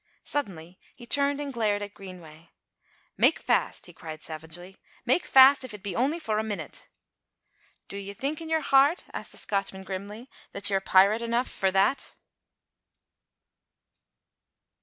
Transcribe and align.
Suddenly 0.23 0.79
he 0.95 1.05
turned 1.05 1.39
and 1.39 1.53
glared 1.53 1.83
at 1.83 1.93
Greenway. 1.93 2.49
"Make 3.17 3.37
fast!" 3.37 3.85
he 3.85 3.93
cried 3.93 4.23
savagely, 4.23 4.77
"make 5.05 5.27
fast! 5.27 5.63
if 5.63 5.75
it 5.75 5.83
be 5.83 5.95
only 5.95 6.17
for 6.17 6.39
a 6.39 6.43
minute." 6.43 6.87
"Do 7.87 7.97
ye 7.97 8.11
think 8.13 8.41
in 8.41 8.49
your 8.49 8.61
heart," 8.61 9.03
asked 9.13 9.31
the 9.31 9.37
Scotchman 9.37 9.83
grimly, 9.83 10.27
"that 10.53 10.71
ye're 10.71 10.79
pirate 10.81 11.21
enough 11.21 11.51
for 11.51 11.69
that?" 11.69 12.15